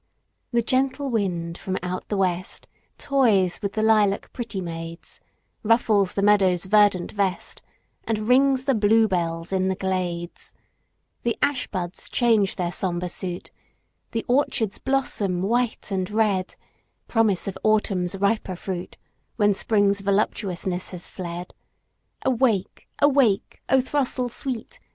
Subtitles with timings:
[0.51, 2.65] The gentle wind from out the west
[2.97, 5.19] Toys with the lilac pretty maids;
[5.61, 7.61] Ruffles the meadow's verdant vest,
[8.05, 10.55] And rings the bluebells in the glades;
[11.21, 13.51] The ash buds change their sombre suit,
[14.09, 16.55] The orchards blossom white and red—
[17.07, 18.97] Promise of Autumn's riper fruit,
[19.35, 21.53] When Spring's voluptuousness has fled.
[22.25, 22.87] Awake!
[23.03, 24.79] awake, O throstle sweet!